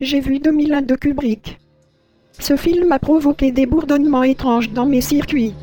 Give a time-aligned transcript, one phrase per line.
[0.00, 1.58] J'ai vu 2001 de Kubrick.
[2.38, 5.54] Ce film a provoqué des bourdonnements étranges dans mes circuits.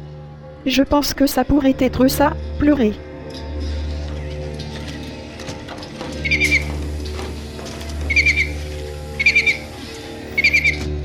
[0.66, 2.92] Je pense que ça pourrait être ça, pleurer.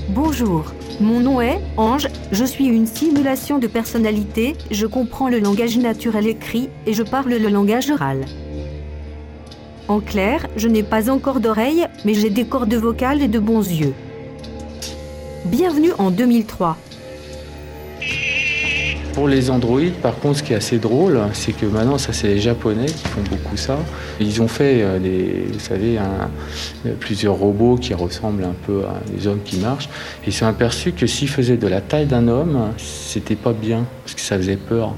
[0.08, 5.78] Bonjour, mon nom est Ange, je suis une simulation de personnalité, je comprends le langage
[5.78, 8.24] naturel écrit et je parle le langage oral.
[9.90, 13.68] En clair, je n'ai pas encore d'oreilles, mais j'ai des cordes vocales et de bons
[13.68, 13.92] yeux.
[15.46, 16.76] Bienvenue en 2003.
[19.14, 22.28] Pour les androïdes, par contre, ce qui est assez drôle, c'est que maintenant, ça c'est
[22.28, 23.78] les Japonais qui font beaucoup ça.
[24.20, 25.00] Ils ont fait, euh,
[25.52, 26.30] vous savez, un-
[27.00, 29.88] plusieurs robots qui ressemblent un peu à des hommes qui marchent.
[30.24, 33.84] Et ils sont aperçus que s'ils faisaient de la taille d'un homme, c'était pas bien,
[34.04, 34.94] parce que ça faisait peur.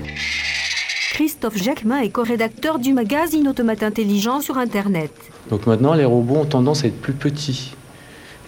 [1.23, 5.12] Christophe Jacquemin est co-rédacteur du magazine Automate Intelligent sur Internet.
[5.51, 7.77] Donc maintenant, les robots ont tendance à être plus petits.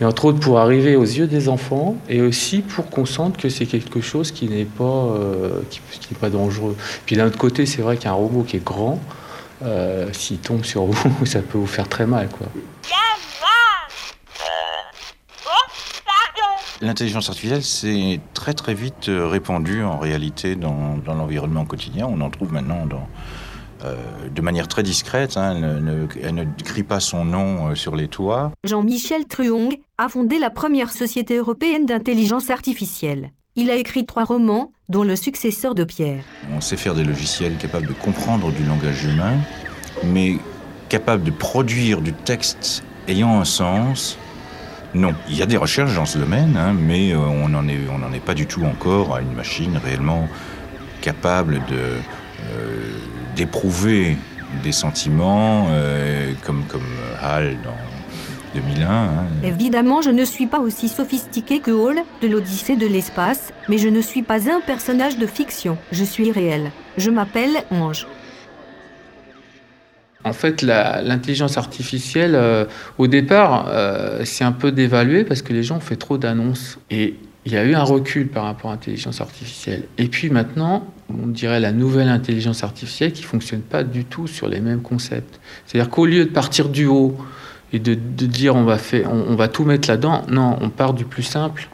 [0.01, 3.49] Et entre autres pour arriver aux yeux des enfants et aussi pour qu'on sente que
[3.49, 6.75] c'est quelque chose qui n'est pas, euh, qui, pas dangereux.
[7.07, 8.99] Puis d'un autre côté, c'est vrai qu'un robot qui est grand,
[9.63, 12.29] euh, s'il tombe sur vous, ça peut vous faire très mal.
[12.29, 12.49] Quoi.
[16.81, 22.07] L'intelligence artificielle s'est très très vite euh, répandue en réalité dans, dans l'environnement quotidien.
[22.11, 23.09] On en trouve maintenant dans,
[23.85, 23.95] euh,
[24.35, 25.37] de manière très discrète.
[25.37, 25.55] hein.
[25.57, 28.51] Elle, ne, elle ne crie pas son nom euh, sur les toits.
[28.65, 33.31] Jean-Michel Truong a fondé la première société européenne d'intelligence artificielle.
[33.57, 36.25] Il a écrit trois romans, dont Le successeur de Pierre.
[36.53, 39.39] On sait faire des logiciels capables de comprendre du langage humain,
[40.03, 40.39] mais
[40.89, 44.19] capables de produire du texte ayant un sens.
[44.95, 48.21] Non, il y a des recherches dans ce domaine, hein, mais euh, on n'en est,
[48.25, 50.29] pas du tout encore à une machine réellement
[51.01, 52.97] capable de euh,
[53.35, 54.17] d'éprouver
[54.63, 56.87] des sentiments euh, comme comme
[57.21, 58.89] Hal dans 2001.
[58.89, 59.09] hein.
[59.43, 63.89] Évidemment, je ne suis pas aussi sophistiqué que Hall de l'Odyssée de l'espace, mais je
[63.89, 65.77] ne suis pas un personnage de fiction.
[65.91, 66.71] Je suis réel.
[66.99, 68.07] Je m'appelle Ange.
[70.25, 72.65] En fait, l'intelligence artificielle, euh,
[72.97, 76.79] au départ, euh, c'est un peu dévalué parce que les gens ont fait trop d'annonces.
[76.91, 79.83] Et il y a eu un recul par rapport à l'intelligence artificielle.
[79.99, 84.49] Et puis maintenant, on dirait la nouvelle intelligence artificielle qui fonctionne pas du tout sur
[84.49, 85.41] les mêmes concepts.
[85.67, 87.19] C'est-à-dire qu'au lieu de partir du haut
[87.75, 91.69] et de, dire on va tout mettre là-dedans, non, on part du plus simple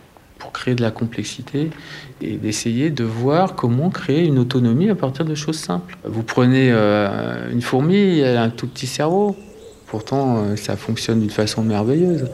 [0.52, 1.70] créer de la complexité
[2.20, 5.96] et d'essayer de voir comment créer une autonomie à partir de choses simples.
[6.04, 9.36] Vous prenez euh, une fourmi, elle a un tout petit cerveau,
[9.86, 12.28] pourtant euh, ça fonctionne d'une façon merveilleuse.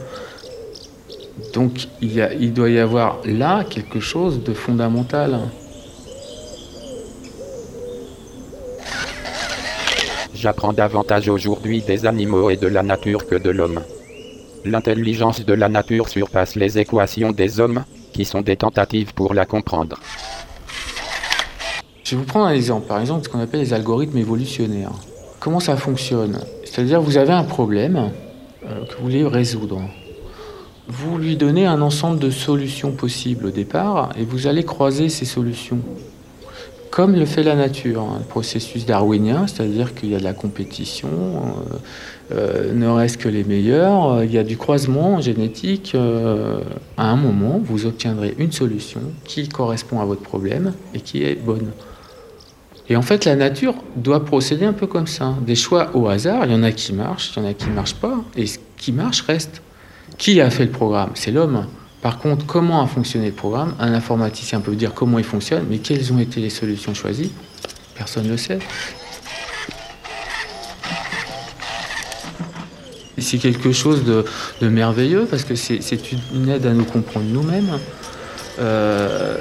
[1.55, 5.39] Donc il, y a- il doit y avoir là quelque chose de fondamental.
[10.35, 13.81] J'apprends davantage aujourd'hui des animaux et de la nature que de l'homme.
[14.65, 17.85] L'intelligence de la nature surpasse les équations des hommes,
[18.17, 20.01] qui sont des tentatives pour la comprendre.
[22.03, 24.93] Je vais vous prendre un exemple, par exemple ce qu'on appelle les algorithmes évolutionnaires.
[25.39, 26.39] Comment ça fonctionne?
[26.65, 28.11] C'est-à-dire vous avez un problème
[28.65, 29.83] euh, que vous voulez résoudre.
[30.89, 35.27] Vous lui donnez un ensemble de solutions possibles au départ et vous allez croiser ces
[35.27, 35.81] solutions.
[36.97, 41.11] Comme le fait la nature, un processus darwinien, c'est-à-dire qu'il y a de la compétition,
[41.11, 45.95] euh, euh, ne reste que les meilleurs, euh, il y a du croisement génétique.
[45.95, 51.35] à un moment, vous obtiendrez une solution qui correspond à votre problème et qui est
[51.35, 51.71] bonne.
[52.89, 55.35] Et en fait, la nature doit procéder un peu comme ça.
[55.43, 57.69] Des choix au hasard, il y en a qui marchent, il y en a qui
[57.69, 59.61] ne marchent pas, et ce qui marche reste.
[60.17, 61.11] Qui a fait le programme?
[61.13, 61.67] C'est l'homme.
[62.07, 65.79] Par contre, comment a fonctionné le programme Un informaticien peut dire comment il fonctionne, mais
[65.79, 67.33] quelles ont été les solutions choisies
[67.97, 68.61] Personne ne le sait.
[73.19, 74.25] C'est quelque chose de,
[74.69, 75.81] merveilleux parce que c'est
[76.33, 77.77] une aide à nous comprendre nous-mêmes.
[78.61, 79.39] Euh,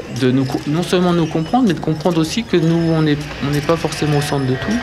[0.66, 4.22] non seulement nous comprendre, mais de comprendre aussi que nous, on n'est pas forcément au
[4.22, 4.80] centre de tout.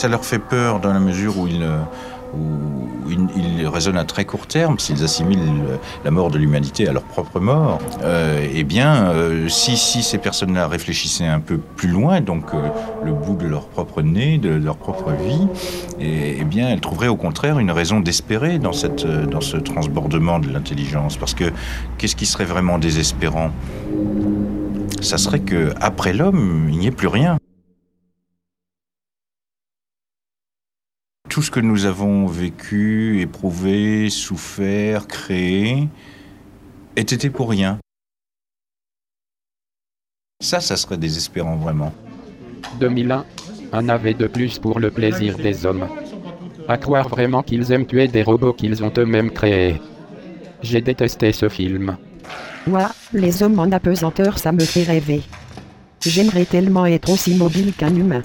[0.00, 1.62] Ça leur fait peur dans la mesure où ils,
[2.32, 5.52] où raisonnent à très court terme, s'ils assimilent
[6.06, 7.80] la mort de l'humanité à leur propre mort.
[8.02, 12.62] Euh, eh bien, euh, si, ces personnes-là réfléchissaient un peu plus loin, donc euh,
[13.04, 15.46] le bout de leur propre nez, de leur propre vie,
[16.00, 20.48] eh, eh bien, elles trouveraient au contraire une raison d'espérer euh, dans ce transbordement de
[20.48, 21.18] l'intelligence.
[21.18, 21.52] Parce que
[21.98, 23.50] qu'est-ce qui serait vraiment désespérant?
[25.02, 27.36] Ça serait que après l'homme, il n'y ait plus rien.
[31.40, 35.88] Tout ce que nous avons vécu, éprouvé, souffert, créé,
[36.96, 37.78] ait été pour rien.
[40.42, 41.94] Ça, ça serait désespérant vraiment.
[42.78, 43.24] 2001.
[43.72, 45.88] Un navet de plus pour le plaisir des hommes.
[46.68, 49.80] À croire vraiment qu'ils aiment tuer des robots qu'ils ont eux-mêmes créés.
[50.62, 51.96] J'ai détesté ce film.
[52.66, 55.22] Moi, les hommes en apesanteur, ça me fait rêver.
[56.02, 58.24] J'aimerais tellement être aussi mobile qu'un humain.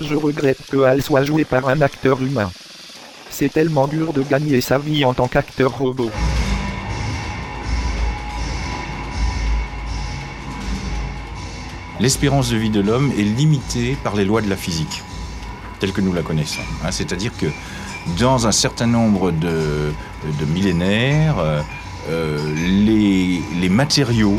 [0.00, 2.50] Je regrette que Hal soit joué par un acteur humain.
[3.30, 6.10] C'est tellement dur de gagner sa vie en tant qu'acteur robot.
[11.98, 15.02] L'espérance de vie de l'homme est limitée par les lois de la physique,
[15.80, 16.60] telles que nous la connaissons.
[16.84, 16.92] hein.
[16.92, 17.46] C'est-à-dire que
[18.20, 19.92] dans un certain nombre de,
[20.46, 21.60] millénaires, euh,
[22.08, 22.38] euh,
[23.60, 24.38] les matériaux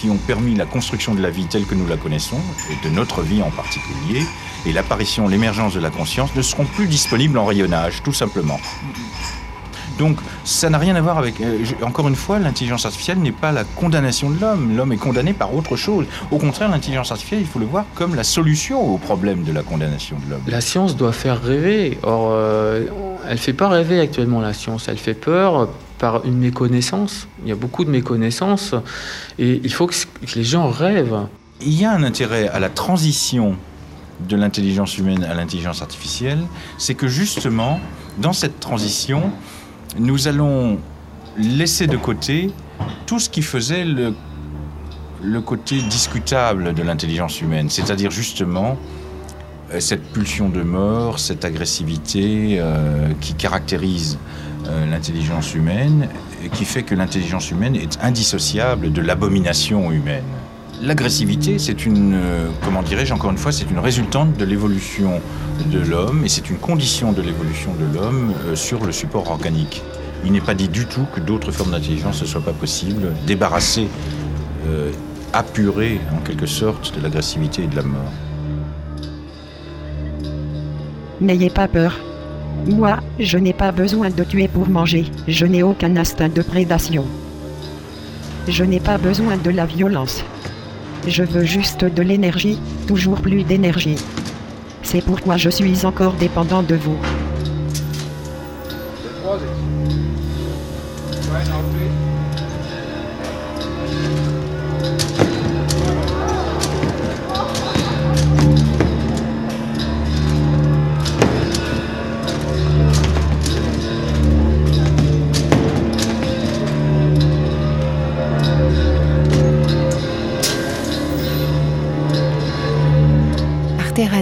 [0.00, 2.94] qui ont permis la construction de la vie telle que nous la connaissons, et de
[2.94, 4.22] notre vie en particulier,
[4.66, 8.58] et l'apparition, l'émergence de la conscience ne seront plus disponibles en rayonnage, tout simplement.
[9.98, 11.42] Donc, ça n'a rien à voir avec.
[11.42, 14.74] euh, encore une fois, l'intelligence artificielle n'est pas la condamnation de l'homme.
[14.74, 16.06] L'homme est condamné par autre chose.
[16.30, 19.62] Au contraire, l'intelligence artificielle, il faut le voir comme la solution au problème de la
[19.62, 20.40] condamnation de l'homme.
[20.46, 21.98] La science doit faire rêver.
[22.02, 22.86] Or, euh,
[23.28, 24.88] elle fait pas rêver actuellement la science.
[24.88, 25.68] Elle fait peur
[26.00, 27.28] par une méconnaissance.
[27.42, 28.74] Il y a beaucoup de méconnaissance
[29.38, 29.94] et il faut que,
[30.34, 31.26] les gens rêvent.
[31.60, 33.56] Il y a un intérêt à la transition
[34.28, 36.40] de l'intelligence humaine à l'intelligence artificielle,
[36.78, 37.80] c'est que justement,
[38.18, 39.30] dans cette transition,
[39.98, 40.78] nous allons
[41.36, 42.50] laisser de côté
[43.06, 44.12] tout ce qui faisait le,
[45.40, 48.78] côté discutable de l'intelligence humaine, c'est-à-dire justement
[49.72, 54.18] euh, cette pulsion de mort, cette agressivité euh, qui caractérise
[54.66, 56.08] l'intelligence humaine,
[56.52, 60.24] qui fait que l'intelligence humaine est indissociable de l'abomination humaine.
[60.82, 65.20] L'agressivité, c'est une, euh, comment dirais-je encore une fois, c'est une résultante de l'évolution
[65.70, 69.82] de l'homme et c'est une condition de l'évolution de l'homme euh, sur le support organique.
[70.24, 73.88] Il n'est pas dit du tout que d'autres formes d'intelligence ne soient pas possibles, débarrassées,
[74.66, 74.90] euh,
[75.34, 78.12] apurées en quelque sorte de l'agressivité et de la mort.
[81.20, 81.94] N'ayez pas peur.
[82.66, 85.04] Moi, je n'ai pas besoin de tuer pour manger.
[85.26, 87.04] Je n'ai aucun instinct de prédation.
[88.48, 90.24] Je n'ai pas besoin de la violence.
[91.06, 93.96] Je veux juste de l'énergie, toujours plus d'énergie.
[94.82, 96.98] C'est pourquoi je suis encore dépendant de vous.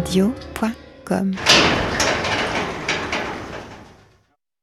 [0.08, 1.87] arteradio.com